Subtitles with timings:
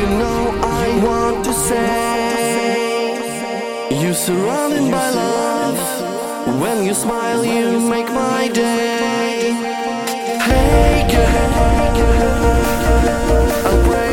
[0.00, 3.18] You know I want to say
[4.02, 5.78] You surrounded by love.
[6.62, 9.52] When you smile you make my day.
[10.48, 11.52] Hey girl
[13.68, 14.09] I'll pray